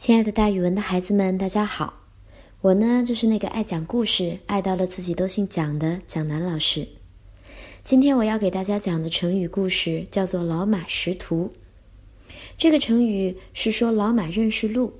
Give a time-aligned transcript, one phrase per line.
[0.00, 1.92] 亲爱的，大语文的孩子们，大家好！
[2.62, 6.88] 我呢，就是那个爱讲故事、爱到了自己都姓蒋的蒋楠老师。
[7.84, 11.50] 今天我要给大家讲的成语故事叫做“老马识途”。
[12.56, 14.90] 这个成语是说老马认识路，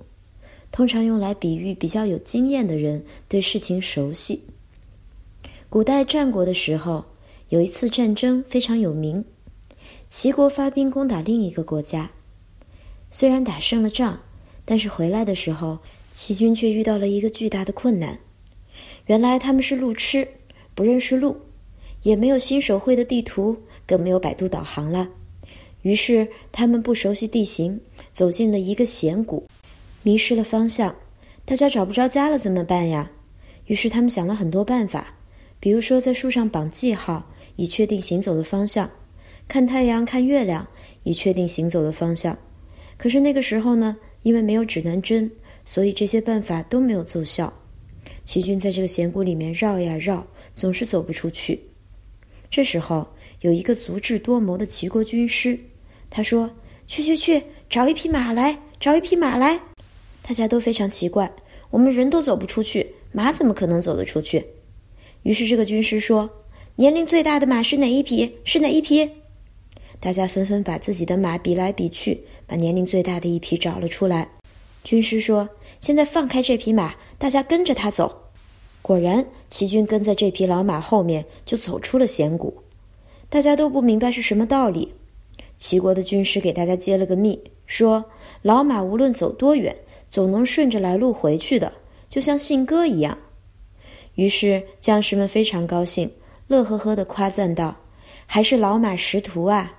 [0.70, 4.44] 通常用来比喻比较有经验的人对事情熟悉。
[5.70, 7.02] 古代战国的时候，
[7.48, 9.24] 有一次战争非常有名，
[10.10, 12.10] 齐国发兵攻打另一个国家，
[13.10, 14.20] 虽然打胜了仗。
[14.70, 15.76] 但是回来的时候，
[16.12, 18.16] 齐军却遇到了一个巨大的困难。
[19.06, 20.28] 原来他们是路痴，
[20.76, 21.36] 不认识路，
[22.04, 25.08] 也没有新手绘的地图，更没有百度导航了。
[25.82, 27.80] 于是他们不熟悉地形，
[28.12, 29.44] 走进了一个险谷，
[30.04, 30.94] 迷失了方向。
[31.44, 33.10] 大家找不着家了，怎么办呀？
[33.66, 35.12] 于是他们想了很多办法，
[35.58, 38.86] 比如说在树上绑记号，以确定行走的方向；
[39.48, 40.64] 看太阳、看月亮，
[41.02, 42.38] 以确定行走的方向。
[42.96, 43.96] 可是那个时候呢？
[44.22, 45.30] 因为没有指南针，
[45.64, 47.52] 所以这些办法都没有奏效。
[48.24, 51.60] 齐军在这个险谷里面绕呀绕，总是走不出去。
[52.50, 53.06] 这时候，
[53.40, 55.58] 有一个足智多谋的齐国军师，
[56.08, 56.50] 他说
[56.86, 59.60] ：“去去去，找一匹马来，找一匹马来。”
[60.22, 61.32] 大家都非常奇怪，
[61.70, 64.44] 我们人都走不出去，马怎么可能走得出去？
[65.22, 66.28] 于是这个军师说
[66.76, 68.30] ：“年龄最大的马是哪一匹？
[68.44, 69.08] 是哪一匹？”
[69.98, 72.20] 大家纷纷把自己的马比来比去。
[72.50, 74.28] 把年龄最大的一匹找了出来，
[74.82, 75.48] 军师说
[75.78, 78.24] ：“现在放开这匹马，大家跟着他走。”
[78.82, 82.52] 果然，齐军跟在这匹老马后面，就走出了险谷。
[83.28, 84.92] 大家都不明白是什么道理。
[85.58, 88.04] 齐国的军师给大家揭了个秘，说
[88.42, 89.76] ：“老马无论走多远，
[90.10, 91.72] 总能顺着来路回去的，
[92.08, 93.16] 就像信鸽一样。”
[94.16, 96.10] 于是将士们非常高兴，
[96.48, 97.76] 乐呵呵地夸赞道
[98.26, 99.74] ：“还是老马识途啊！”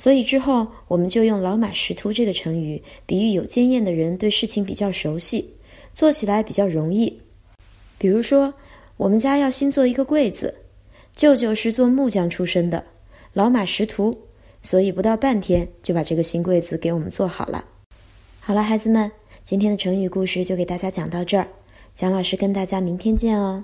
[0.00, 5.46] 所以之后，我们就用“老马识途”这个成语，比喻有经验的人对事情比较熟悉，
[5.92, 7.20] 做起来比较容易。
[7.98, 8.54] 比如说，
[8.96, 10.54] 我们家要新做一个柜子，
[11.14, 12.82] 舅舅是做木匠出身的，
[13.34, 14.16] 老马识途，
[14.62, 17.62] 所以不到半天就把这个新柜子给我们做好了。
[18.40, 19.12] 好了，孩子们，
[19.44, 21.46] 今天的成语故事就给大家讲到这儿，
[21.94, 23.62] 蒋老师跟大家明天见哦。